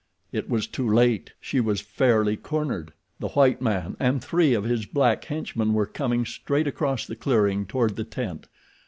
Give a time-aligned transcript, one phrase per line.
[0.31, 1.33] It was too late!
[1.39, 2.91] She was fairly cornered!
[3.19, 7.67] The white man and three of his black henchmen were coming straight across the clearing
[7.67, 8.47] toward the tent.